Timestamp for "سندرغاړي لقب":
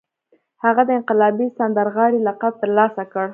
1.57-2.53